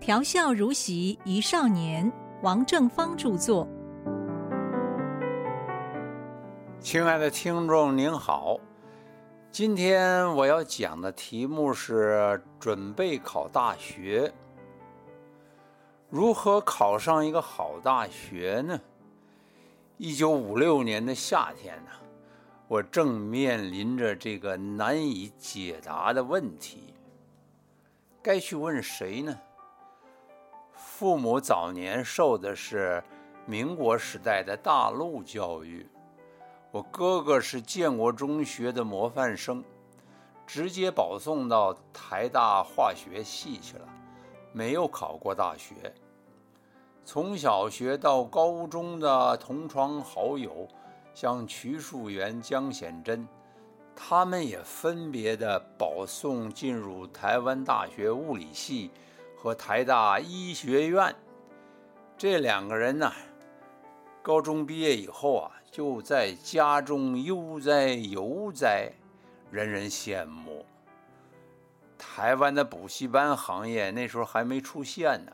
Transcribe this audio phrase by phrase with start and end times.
[0.00, 3.68] 调笑如席一少年，王正芳著作。
[6.80, 8.58] 亲爱的听众您好，
[9.52, 14.32] 今天我要讲的题目是准备考大学。
[16.08, 18.80] 如何考上一个好大学呢？
[19.98, 21.90] 一九五六年的夏天呢，
[22.68, 26.94] 我正面临着这个难以解答的问题，
[28.22, 29.38] 该去问谁呢？
[31.00, 33.02] 父母早年受的是
[33.46, 35.88] 民国时代的大陆教育，
[36.70, 39.64] 我哥哥是建国中学的模范生，
[40.46, 43.88] 直接保送到台大化学系去了，
[44.52, 45.74] 没有考过大学。
[47.02, 50.68] 从小学到高中的同窗好友，
[51.14, 53.26] 像徐树元、江显真，
[53.96, 58.90] 他们也分别的保送进入台湾大学物理系。
[59.42, 61.16] 和台大医学院
[62.18, 63.10] 这两个人呢，
[64.20, 68.92] 高中毕业以后啊，就在家中悠哉悠哉，
[69.50, 70.66] 人人羡慕。
[71.96, 75.32] 台湾的补习班行业那时候还没出现呢，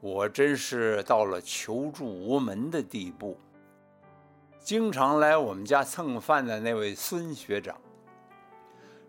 [0.00, 3.38] 我真是到了求助无门的地步。
[4.58, 7.80] 经常来我们家蹭饭的那位孙学长，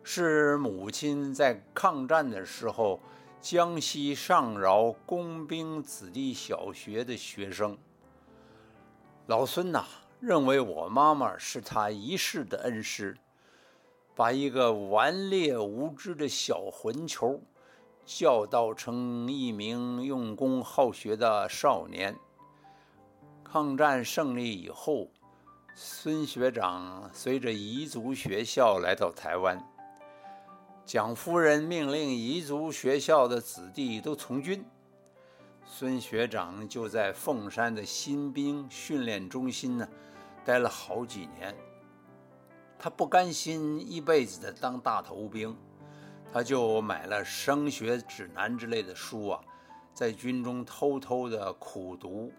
[0.03, 2.99] 是母亲在抗战的时候。
[3.41, 7.77] 江西上饶工兵子弟小学的学生，
[9.27, 9.85] 老孙呐，
[10.19, 13.17] 认为我妈妈是他一世的恩师，
[14.13, 17.39] 把一个顽劣无知的小混球
[18.05, 22.13] 教导成一名用功好学的少年。
[23.41, 25.07] 抗战胜利以后，
[25.73, 29.57] 孙学长随着彝族学校来到台湾。
[30.89, 34.65] 蒋夫人命令彝族学校的子弟都从军，
[35.63, 39.87] 孙学长就在凤山的新兵训练中心呢，
[40.43, 41.55] 待了好几年。
[42.79, 45.55] 他不甘心一辈子的当大头兵，
[46.33, 49.39] 他就买了升学指南之类的书啊，
[49.93, 52.33] 在军中偷偷的苦读。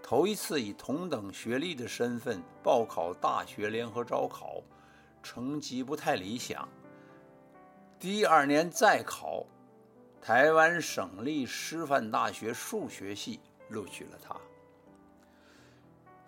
[0.00, 4.62] 头一次以同等学历的身份报考大学联合招考，
[5.24, 6.68] 成绩不太理想。
[8.00, 9.44] 第二年再考，
[10.22, 14.36] 台湾省立师范大学数学系录取了他。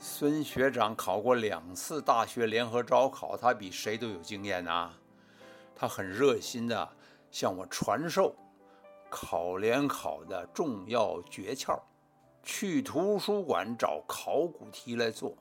[0.01, 4.93] 孙学长考过两次大学联合招考，他比谁都有经验呐。
[5.77, 6.89] 他很热心的
[7.31, 8.35] 向我传授
[9.09, 11.81] 考联考的重要诀窍：
[12.43, 15.37] 去图书馆找考古题来做。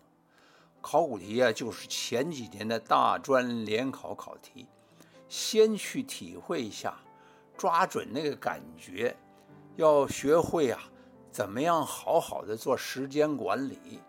[0.79, 4.67] 考古题啊，就是前几年的大专联考考题。
[5.29, 6.97] 先去体会一下，
[7.55, 9.15] 抓准那个感觉，
[9.75, 10.81] 要学会啊，
[11.31, 14.01] 怎么样好好的做时间管理。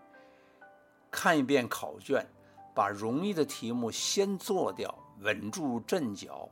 [1.11, 2.25] 看一遍考卷，
[2.73, 6.49] 把容易的题目先做掉，稳住阵脚，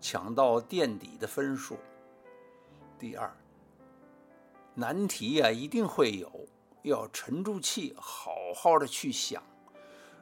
[0.00, 1.76] 抢到垫底的分数。
[2.98, 3.34] 第二，
[4.74, 6.30] 难题呀一定会有，
[6.82, 9.42] 要沉住气，好好的去想。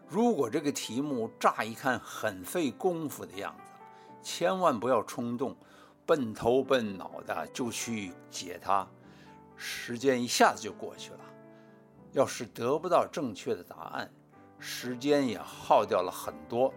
[0.08, 3.72] 如果这个题目乍一看很费功夫的样子，
[4.24, 5.54] 千万不要冲动，
[6.06, 8.84] 笨头笨脑的就去解它，
[9.54, 11.20] 时间一下子就过去了。
[12.12, 14.10] 要是得不到正确的答案，
[14.58, 16.72] 时间也耗掉了很多，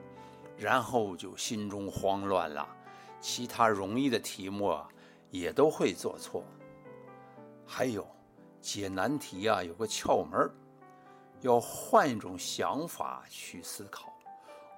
[0.58, 2.68] 然后就心中慌乱了。
[3.22, 4.88] 其他容易的题目啊，
[5.32, 6.44] 也都会做错。
[7.66, 8.06] 还有
[8.60, 10.52] 解难题啊，有个窍门
[11.42, 14.14] 要换一种想法去思考。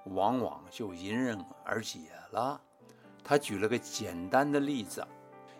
[0.04, 1.98] 往往就迎刃而解
[2.30, 2.60] 了。
[3.22, 5.06] 他举了个简单的例子：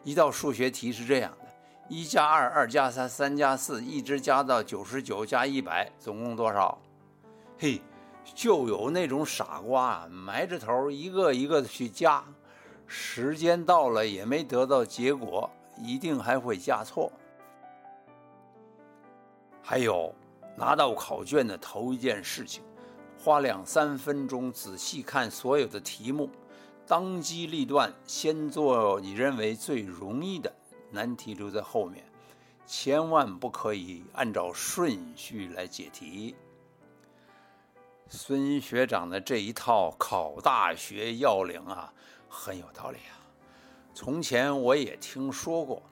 [0.02, 1.46] 一道数学题是这样的，
[1.88, 6.78] 一加二，二加三，三加四，一直加到九十九加一百，总共多少？
[7.58, 7.82] 嘿，
[8.34, 12.24] 就有那种傻瓜埋着头一个一个的去加，
[12.86, 17.12] 时间到了也没得到结果，一定还会加错。
[19.62, 20.12] 还有，
[20.56, 22.64] 拿到考卷的头一件事情。
[23.22, 26.30] 花两三分钟仔细看所有的题目，
[26.86, 30.50] 当机立断，先做你认为最容易的
[30.90, 32.02] 难题，留在后面，
[32.64, 36.34] 千万不可以按照顺序来解题。
[38.08, 41.92] 孙学长的这一套考大学要领啊，
[42.26, 43.20] 很有道理啊。
[43.92, 45.82] 从前我也听说过，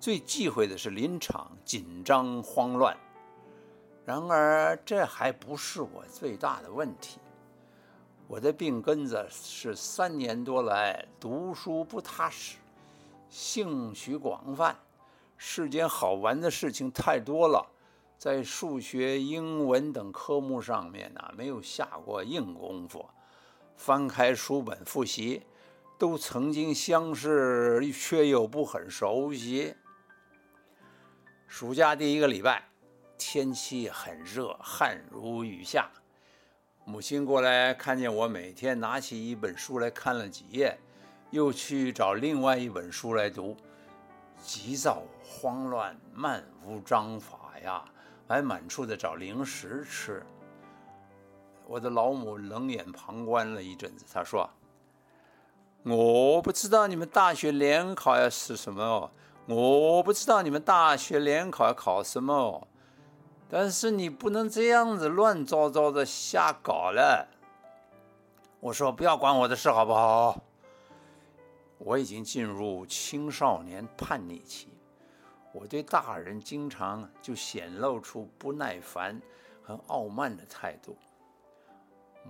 [0.00, 2.96] 最忌讳的是临场紧张慌乱。
[4.04, 7.20] 然而，这还不是我最大的问题。
[8.26, 12.56] 我的病根子是三年多来读书不踏实，
[13.28, 14.76] 兴趣广泛，
[15.36, 17.64] 世间好玩的事情太多了，
[18.18, 23.04] 在数学、英文等科目上面呢，没有下过硬功夫。
[23.76, 25.42] 翻开书本复习，
[25.98, 29.74] 都曾经相识，却又不很熟悉。
[31.46, 32.71] 暑假第一个礼拜，
[33.16, 35.90] 天气很热，汗如雨下。
[36.84, 40.76] 母亲过来看见我每天拿起一本书来看了几页，
[41.30, 43.56] 又去找另外一本书来读，
[44.42, 47.84] 急躁慌乱，漫无章法呀，
[48.26, 50.26] 还满处的找零食吃。
[51.68, 54.50] 我的老母冷眼旁观了一阵子，她说
[55.86, 59.10] ：“我不知道你们大学联考要是什么哦，
[59.46, 62.66] 我不知道你们大学联考要考什么哦。”
[63.54, 67.28] 但是你不能这样子乱糟糟的瞎搞了。
[68.60, 70.42] 我说不要管我的事好不好？
[71.76, 74.68] 我已经进入青少年叛逆期，
[75.52, 79.20] 我对大人经常就显露出不耐烦
[79.62, 80.96] 和傲慢的态度。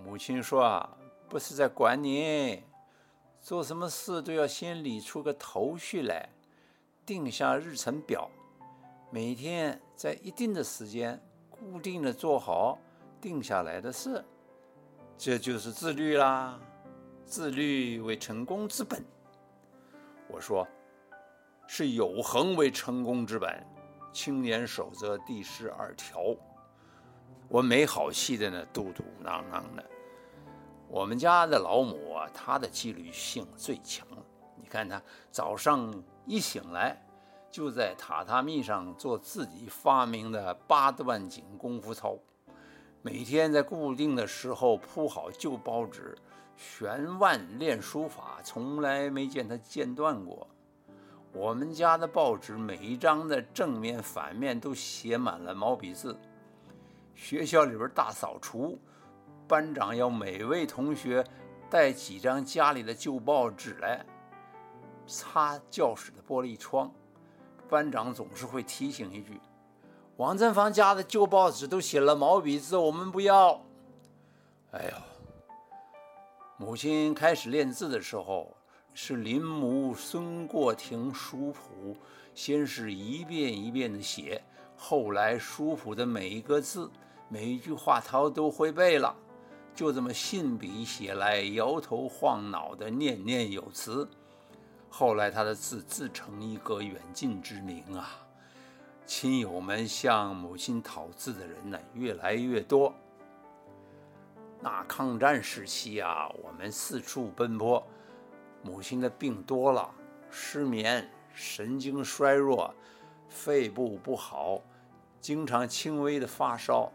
[0.05, 0.91] 母亲说啊，
[1.29, 2.65] 不是在管你，
[3.41, 6.29] 做什么事都要先理出个头绪来，
[7.07, 8.29] 定下日程表。
[9.15, 12.79] 每天在一定的时间，固定的做好
[13.21, 14.25] 定下来的事，
[15.19, 16.59] 这就是自律啦。
[17.27, 19.05] 自律为成功之本。
[20.29, 20.67] 我说，
[21.67, 23.63] 是有恒为成功之本。
[24.15, 26.35] 青年守则第十二条。
[27.49, 29.85] 我没好气的呢，嘟嘟囔囔的。
[30.89, 34.09] 我们家的老母啊，她的纪律性最强。
[34.57, 36.99] 你看她早上一醒来。
[37.53, 42.17] 就在榻榻米上做自己发明的八段锦功夫操，
[43.03, 46.17] 每天在固定的时候铺好旧报纸，
[46.57, 50.49] 悬腕练书法，从来没见他间断过。
[51.35, 56.19] 我们家的报纸每一张的正面、反面都写满了毛笔字。
[57.15, 58.79] 学校里边大扫除，
[59.47, 61.23] 班长要每位同学
[61.69, 64.05] 带几张家里的旧报纸来
[65.07, 66.91] 擦教室的玻璃窗。
[67.73, 69.41] 班长总是会提醒一句
[70.19, 73.59] ：“王振房家的旧报纸都写了毛笔字，我们不要。”
[74.73, 74.93] 哎呦，
[76.59, 78.55] 母亲开始练字的时候
[78.93, 81.97] 是临摹孙过庭书谱，
[82.35, 84.45] 先是一遍一遍的写，
[84.77, 86.91] 后来书谱的每一个字、
[87.31, 89.17] 每一句话他都会背了，
[89.75, 94.07] 就这么信笔写来，摇头晃脑的念念有词。
[94.95, 98.11] 后来，他的字自成一格，远近之名啊！
[99.07, 102.95] 亲友们向母亲讨字的人呢，越来越多。
[104.61, 107.83] 那抗战时期啊，我们四处奔波，
[108.63, 109.91] 母亲的病多了，
[110.31, 112.75] 失眠、神经衰弱、
[113.31, 114.61] 肺部不好，
[115.23, 116.93] 经常轻微的发烧。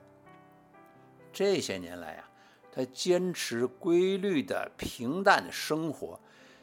[1.34, 2.30] 这些年来啊，
[2.72, 6.20] 他坚持规律的、平淡的生活。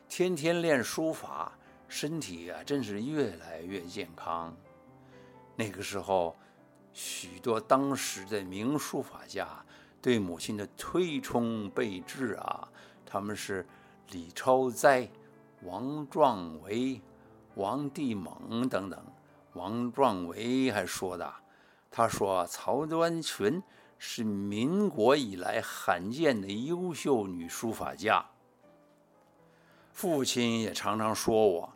[0.08, 1.52] 天天练书法，
[1.88, 4.54] 身体啊，真是越来越健康。
[5.56, 6.36] 那个时候，
[6.92, 9.64] 许多当时的名书法家
[10.00, 12.68] 对母亲的推崇备至啊，
[13.04, 13.66] 他们是
[14.10, 15.08] 李超哉、
[15.62, 17.00] 王壮维、
[17.56, 19.04] 王地猛等等。
[19.54, 21.32] 王壮维还说的，
[21.90, 23.62] 他说曹端群
[23.98, 28.24] 是民国以来罕见的优秀女书法家。
[29.94, 31.72] 父亲也常常说我，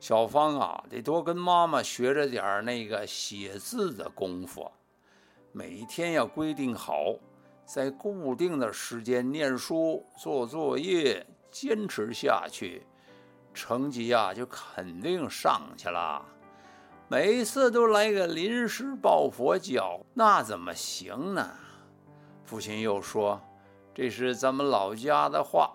[0.00, 4.68] 小芳啊，得多跟妈妈学着点那个写字的功夫，
[5.52, 7.14] 每天要规定好，
[7.64, 12.84] 在固定的时间念书、做作业，坚持下去，
[13.54, 16.20] 成绩呀就肯定上去了。
[17.06, 21.48] 每次都来个临时抱佛脚，那怎么行呢？
[22.44, 23.40] 父亲又说，
[23.94, 25.70] 这是咱们老家的话。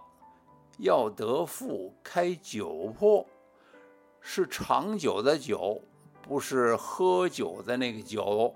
[0.81, 3.27] 要得富，开酒铺，
[4.19, 5.79] 是长久的久，
[6.23, 8.55] 不是喝酒的那个酒。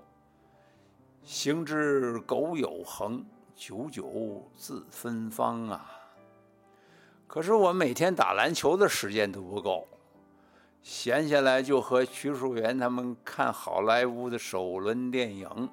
[1.22, 5.88] 行之苟有恒，久久自芬芳啊！
[7.28, 9.86] 可是我每天打篮球的时间都不够，
[10.82, 15.70] 闲下来就和徐树元他们看好莱坞的首轮电影，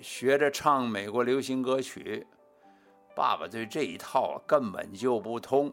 [0.00, 2.26] 学着唱美国流行歌曲。
[3.16, 5.72] 爸爸对这一套根本就不通。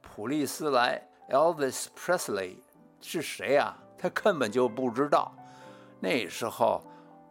[0.00, 2.58] 普利斯莱 （Elvis Presley）
[3.00, 3.76] 是谁啊？
[3.98, 5.34] 他根本就不知道。
[5.98, 6.80] 那时候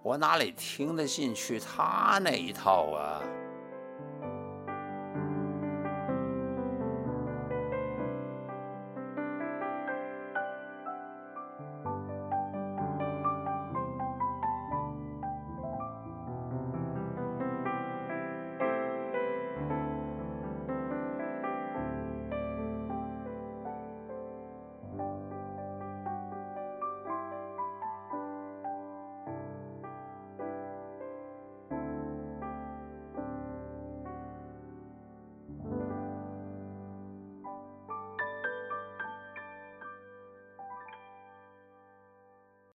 [0.04, 3.22] 我哪里听得进去他那一套啊？